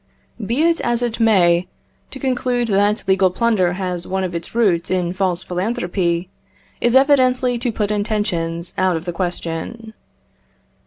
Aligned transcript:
Be 0.43 0.63
it 0.63 0.81
as 0.81 1.03
it 1.03 1.19
may, 1.19 1.67
to 2.09 2.17
conclude 2.17 2.69
that 2.69 3.03
legal 3.07 3.29
plunder 3.29 3.73
has 3.73 4.07
one 4.07 4.23
of 4.23 4.33
its 4.33 4.55
roots 4.55 4.89
in 4.89 5.13
false 5.13 5.43
philanthropy, 5.43 6.27
is 6.81 6.95
evidently 6.95 7.59
to 7.59 7.71
put 7.71 7.91
intentions 7.91 8.73
out 8.79 8.95
of 8.97 9.05
the 9.05 9.13
question. 9.13 9.93